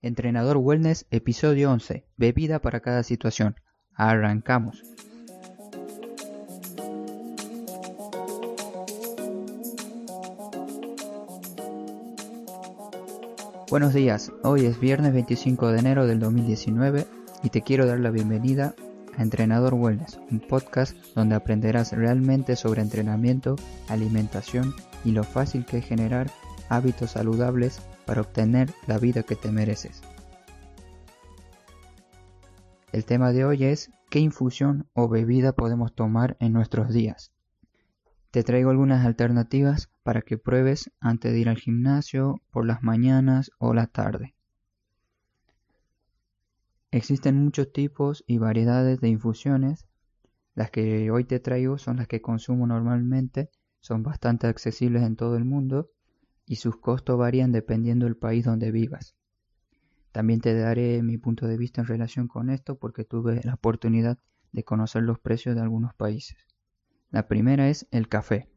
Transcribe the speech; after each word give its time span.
Entrenador 0.00 0.58
Wellness, 0.58 1.06
episodio 1.10 1.72
11. 1.72 2.04
Bebida 2.16 2.60
para 2.60 2.78
cada 2.78 3.02
situación. 3.02 3.56
Arrancamos. 3.94 4.84
Buenos 13.68 13.92
días, 13.92 14.30
hoy 14.44 14.66
es 14.66 14.78
viernes 14.78 15.12
25 15.12 15.72
de 15.72 15.78
enero 15.80 16.06
del 16.06 16.20
2019 16.20 17.04
y 17.42 17.50
te 17.50 17.62
quiero 17.62 17.84
dar 17.84 17.98
la 17.98 18.12
bienvenida 18.12 18.76
a 19.16 19.22
Entrenador 19.22 19.74
Wellness, 19.74 20.20
un 20.30 20.38
podcast 20.38 20.96
donde 21.16 21.34
aprenderás 21.34 21.92
realmente 21.92 22.54
sobre 22.54 22.82
entrenamiento, 22.82 23.56
alimentación 23.88 24.72
y 25.04 25.10
lo 25.10 25.24
fácil 25.24 25.66
que 25.66 25.78
es 25.78 25.84
generar 25.84 26.30
hábitos 26.68 27.10
saludables 27.10 27.82
para 28.08 28.22
obtener 28.22 28.72
la 28.86 28.98
vida 28.98 29.22
que 29.22 29.36
te 29.36 29.52
mereces. 29.52 30.00
El 32.90 33.04
tema 33.04 33.32
de 33.32 33.44
hoy 33.44 33.64
es 33.64 33.90
¿qué 34.08 34.18
infusión 34.18 34.88
o 34.94 35.10
bebida 35.10 35.52
podemos 35.52 35.94
tomar 35.94 36.38
en 36.40 36.54
nuestros 36.54 36.88
días? 36.88 37.32
Te 38.30 38.42
traigo 38.44 38.70
algunas 38.70 39.04
alternativas 39.04 39.90
para 40.04 40.22
que 40.22 40.38
pruebes 40.38 40.90
antes 41.00 41.32
de 41.32 41.38
ir 41.38 41.50
al 41.50 41.58
gimnasio, 41.58 42.40
por 42.50 42.64
las 42.64 42.82
mañanas 42.82 43.50
o 43.58 43.74
la 43.74 43.86
tarde. 43.86 44.34
Existen 46.90 47.44
muchos 47.44 47.74
tipos 47.74 48.24
y 48.26 48.38
variedades 48.38 49.02
de 49.02 49.10
infusiones. 49.10 49.86
Las 50.54 50.70
que 50.70 51.10
hoy 51.10 51.24
te 51.24 51.40
traigo 51.40 51.76
son 51.76 51.98
las 51.98 52.08
que 52.08 52.22
consumo 52.22 52.66
normalmente, 52.66 53.50
son 53.80 54.02
bastante 54.02 54.46
accesibles 54.46 55.02
en 55.02 55.14
todo 55.14 55.36
el 55.36 55.44
mundo 55.44 55.90
y 56.48 56.56
sus 56.56 56.78
costos 56.78 57.18
varían 57.18 57.52
dependiendo 57.52 58.06
del 58.06 58.16
país 58.16 58.44
donde 58.44 58.72
vivas. 58.72 59.14
También 60.12 60.40
te 60.40 60.54
daré 60.54 61.02
mi 61.02 61.18
punto 61.18 61.46
de 61.46 61.58
vista 61.58 61.82
en 61.82 61.86
relación 61.86 62.26
con 62.26 62.48
esto 62.48 62.78
porque 62.78 63.04
tuve 63.04 63.40
la 63.44 63.54
oportunidad 63.54 64.18
de 64.52 64.64
conocer 64.64 65.02
los 65.02 65.18
precios 65.18 65.54
de 65.54 65.60
algunos 65.60 65.94
países. 65.94 66.38
La 67.10 67.28
primera 67.28 67.68
es 67.68 67.86
el 67.90 68.08
café. 68.08 68.48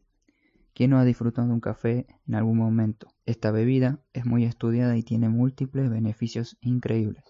¿Quién 0.74 0.92
no 0.92 1.00
ha 1.00 1.06
disfrutado 1.06 1.50
de 1.50 1.54
un 1.54 1.60
café 1.60 2.08
en 2.26 2.36
algún 2.36 2.58
momento? 2.58 3.14
Esta 3.26 3.52
bebida 3.52 4.00
es 4.14 4.26
muy 4.26 4.46
estudiada 4.46 4.96
y 4.96 5.04
tiene 5.04 5.28
múltiples 5.28 5.90
beneficios 5.90 6.58
increíbles. 6.62 7.26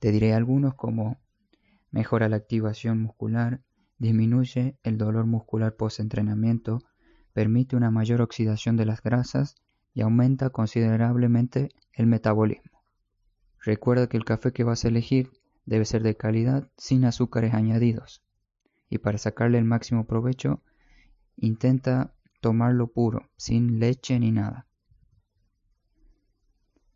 Te 0.00 0.10
diré 0.10 0.34
algunos 0.34 0.74
como 0.74 1.20
mejora 1.92 2.28
la 2.28 2.36
activación 2.36 3.00
muscular, 3.00 3.62
disminuye 3.98 4.76
el 4.82 4.98
dolor 4.98 5.26
muscular 5.26 5.76
post-entrenamiento, 5.76 6.82
permite 7.32 7.76
una 7.76 7.90
mayor 7.90 8.20
oxidación 8.20 8.76
de 8.76 8.86
las 8.86 9.02
grasas 9.02 9.56
y 9.94 10.02
aumenta 10.02 10.50
considerablemente 10.50 11.70
el 11.92 12.06
metabolismo. 12.06 12.82
Recuerda 13.62 14.08
que 14.08 14.16
el 14.16 14.24
café 14.24 14.52
que 14.52 14.64
vas 14.64 14.84
a 14.84 14.88
elegir 14.88 15.30
debe 15.66 15.84
ser 15.84 16.02
de 16.02 16.16
calidad 16.16 16.70
sin 16.76 17.04
azúcares 17.04 17.54
añadidos. 17.54 18.22
Y 18.88 18.98
para 18.98 19.18
sacarle 19.18 19.58
el 19.58 19.64
máximo 19.64 20.06
provecho, 20.06 20.62
intenta 21.36 22.14
tomarlo 22.40 22.88
puro, 22.88 23.30
sin 23.36 23.78
leche 23.78 24.18
ni 24.18 24.32
nada. 24.32 24.66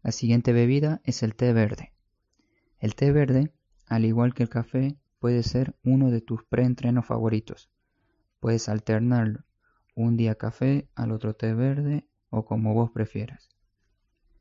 La 0.03 0.13
siguiente 0.13 0.53
bebida 0.53 1.01
es 1.05 1.23
el 1.23 1.35
té 1.35 1.53
verde. 1.53 1.93
El 2.79 2.95
té 2.95 3.13
verde, 3.13 3.53
al 3.87 4.05
igual 4.05 4.35
que 4.35 4.43
el 4.43 4.49
café, 4.49 4.99
puede 5.19 5.43
ser 5.43 5.77
uno 5.85 6.11
de 6.11 6.21
tus 6.21 6.45
preentrenos 6.45 7.07
favoritos. 7.07 7.71
Puedes 8.41 8.69
alternarlo 8.69 9.45
un 9.95 10.17
día 10.17 10.35
café, 10.35 10.89
al 10.95 11.13
otro 11.13 11.35
té 11.35 11.55
verde 11.55 12.09
o 12.31 12.45
como 12.45 12.75
vos 12.75 12.91
prefieras. 12.91 13.49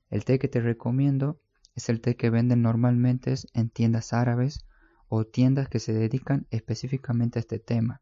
El 0.09 0.25
té 0.25 0.39
que 0.39 0.47
te 0.47 0.61
recomiendo 0.61 1.39
es 1.75 1.89
el 1.89 2.01
té 2.01 2.15
que 2.15 2.29
venden 2.29 2.61
normalmente 2.61 3.33
en 3.53 3.69
tiendas 3.69 4.13
árabes 4.13 4.65
o 5.07 5.25
tiendas 5.25 5.69
que 5.69 5.79
se 5.79 5.93
dedican 5.93 6.47
específicamente 6.49 7.39
a 7.39 7.41
este 7.41 7.59
tema, 7.59 8.01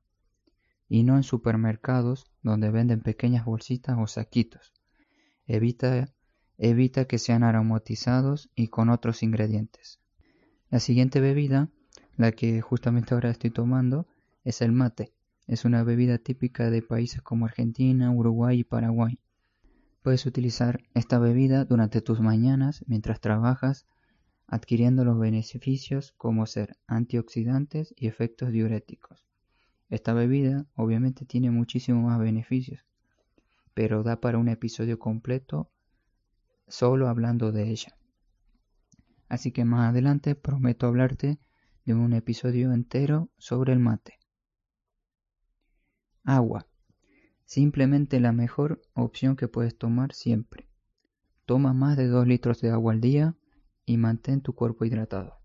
y 0.88 1.04
no 1.04 1.16
en 1.16 1.24
supermercados 1.24 2.32
donde 2.42 2.70
venden 2.70 3.02
pequeñas 3.02 3.46
bolsitas 3.46 3.98
o 4.00 4.08
saquitos. 4.08 4.74
Evita, 5.46 6.14
evita 6.58 7.06
que 7.06 7.18
sean 7.18 7.44
aromatizados 7.44 8.50
y 8.56 8.68
con 8.68 8.90
otros 8.90 9.24
ingredientes. 9.24 10.00
La 10.70 10.80
siguiente 10.80 11.20
bebida, 11.20 11.70
la 12.16 12.32
que 12.32 12.62
justamente 12.62 13.14
ahora 13.14 13.30
estoy 13.30 13.52
tomando, 13.52 14.08
es 14.44 14.62
el 14.62 14.72
mate. 14.72 15.14
Es 15.48 15.66
una 15.66 15.84
bebida 15.84 16.18
típica 16.18 16.70
de 16.70 16.82
países 16.82 17.22
como 17.22 17.46
Argentina, 17.46 18.12
Uruguay 18.12 18.60
y 18.60 18.64
Paraguay. 18.64 19.20
Puedes 20.02 20.26
utilizar 20.26 20.84
esta 20.94 21.20
bebida 21.20 21.66
durante 21.66 22.02
tus 22.02 22.22
mañanas 22.22 22.84
mientras 22.88 23.20
trabajas, 23.20 23.86
adquiriendo 24.48 25.06
los 25.06 25.20
beneficios 25.20 26.14
como 26.18 26.46
ser 26.46 26.78
antioxidantes 26.88 27.94
y 27.98 28.08
efectos 28.08 28.52
diuréticos. 28.52 29.26
Esta 29.90 30.14
bebida 30.14 30.66
obviamente 30.76 31.26
tiene 31.26 31.52
muchísimos 31.52 32.04
más 32.04 32.20
beneficios, 32.20 32.86
pero 33.74 34.04
da 34.04 34.22
para 34.22 34.38
un 34.38 34.48
episodio 34.48 35.00
completo 35.00 35.70
solo 36.68 37.10
hablando 37.10 37.52
de 37.52 37.70
ella. 37.70 37.98
Así 39.28 39.52
que 39.52 39.66
más 39.66 39.90
adelante 39.90 40.36
prometo 40.36 40.88
hablarte 40.88 41.40
de 41.86 41.94
un 41.94 42.14
episodio 42.14 42.72
entero 42.74 43.30
sobre 43.38 43.74
el 43.74 43.80
mate. 43.80 44.21
Agua. 46.24 46.68
Simplemente 47.46 48.20
la 48.20 48.32
mejor 48.32 48.82
opción 48.94 49.36
que 49.36 49.48
puedes 49.48 49.78
tomar 49.78 50.14
siempre. 50.14 50.68
Toma 51.46 51.74
más 51.74 51.98
de 51.98 52.08
2 52.08 52.28
litros 52.28 52.62
de 52.62 52.70
agua 52.70 52.94
al 52.94 53.02
día 53.02 53.36
y 53.86 53.98
mantén 53.98 54.42
tu 54.42 54.54
cuerpo 54.54 54.86
hidratado. 54.86 55.40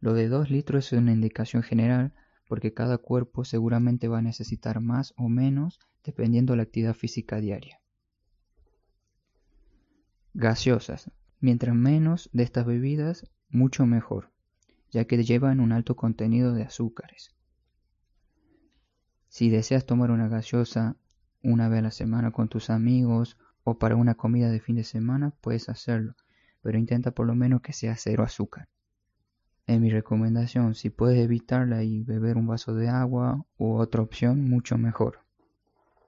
Lo 0.00 0.12
de 0.14 0.28
2 0.28 0.50
litros 0.50 0.92
es 0.92 0.98
una 0.98 1.12
indicación 1.12 1.62
general 1.62 2.14
porque 2.48 2.74
cada 2.74 2.98
cuerpo 2.98 3.44
seguramente 3.44 4.08
va 4.08 4.18
a 4.18 4.22
necesitar 4.22 4.80
más 4.80 5.14
o 5.16 5.28
menos 5.28 5.78
dependiendo 6.02 6.52
de 6.52 6.58
la 6.58 6.62
actividad 6.64 6.94
física 6.94 7.40
diaria. 7.40 7.80
Gaseosas. 10.34 11.10
Mientras 11.40 11.74
menos 11.74 12.28
de 12.32 12.42
estas 12.42 12.66
bebidas, 12.66 13.30
mucho 13.48 13.86
mejor, 13.86 14.32
ya 14.90 15.04
que 15.04 15.22
llevan 15.22 15.60
un 15.60 15.70
alto 15.70 15.94
contenido 15.94 16.52
de 16.52 16.64
azúcares. 16.64 17.37
Si 19.38 19.50
deseas 19.50 19.86
tomar 19.86 20.10
una 20.10 20.26
gaseosa 20.26 20.96
una 21.44 21.68
vez 21.68 21.78
a 21.78 21.82
la 21.82 21.90
semana 21.92 22.32
con 22.32 22.48
tus 22.48 22.70
amigos 22.70 23.38
o 23.62 23.78
para 23.78 23.94
una 23.94 24.16
comida 24.16 24.50
de 24.50 24.58
fin 24.58 24.74
de 24.74 24.82
semana, 24.82 25.32
puedes 25.40 25.68
hacerlo, 25.68 26.16
pero 26.60 26.76
intenta 26.76 27.12
por 27.12 27.24
lo 27.24 27.36
menos 27.36 27.60
que 27.60 27.72
sea 27.72 27.94
cero 27.94 28.24
azúcar. 28.24 28.68
En 29.68 29.80
mi 29.80 29.90
recomendación, 29.90 30.74
si 30.74 30.90
puedes 30.90 31.20
evitarla 31.20 31.84
y 31.84 32.02
beber 32.02 32.36
un 32.36 32.48
vaso 32.48 32.74
de 32.74 32.88
agua 32.88 33.46
u 33.58 33.76
otra 33.76 34.02
opción, 34.02 34.50
mucho 34.50 34.76
mejor. 34.76 35.20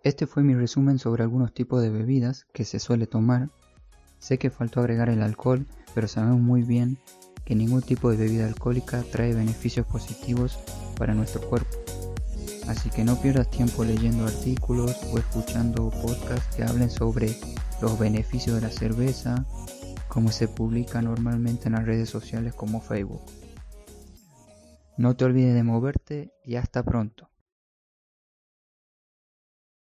Este 0.03 0.27
fue 0.27 0.43
mi 0.43 0.57
resumen 0.57 0.99
sobre 0.99 1.23
algunos 1.23 1.55
tipos 1.55 1.81
de 1.83 1.91
bebidas 1.91 2.49
que 2.53 2.65
se 2.65 2.81
suele 2.81 3.07
tomar. 3.07 3.49
Sé 4.19 4.39
que 4.39 4.51
faltó 4.51 4.81
agregar 4.81 5.09
el 5.09 5.23
alcohol, 5.23 5.69
pero 5.95 6.09
sabemos 6.09 6.41
muy 6.41 6.63
bien 6.63 6.99
que 7.45 7.55
ningún 7.55 7.83
tipo 7.83 8.11
de 8.11 8.17
bebida 8.17 8.49
alcohólica 8.49 9.05
trae 9.05 9.35
beneficios 9.35 9.87
positivos 9.87 10.59
para 10.97 11.15
nuestro 11.15 11.41
cuerpo. 11.43 11.90
Así 12.71 12.89
que 12.89 13.03
no 13.03 13.21
pierdas 13.21 13.51
tiempo 13.51 13.85
leyendo 13.85 14.25
artículos 14.25 14.97
o 15.13 15.19
escuchando 15.19 15.91
podcasts 15.91 16.55
que 16.55 16.63
hablen 16.63 16.89
sobre 16.89 17.35
los 17.83 17.99
beneficios 17.99 18.55
de 18.55 18.63
la 18.63 18.71
cerveza, 18.71 19.45
como 20.07 20.31
se 20.31 20.47
publica 20.47 21.03
normalmente 21.03 21.67
en 21.67 21.73
las 21.73 21.85
redes 21.85 22.09
sociales 22.09 22.55
como 22.55 22.81
Facebook. 22.81 23.23
No 24.97 25.17
te 25.17 25.25
olvides 25.25 25.55
de 25.55 25.65
moverte 25.65 26.33
y 26.45 26.55
hasta 26.55 26.85
pronto. 26.85 27.30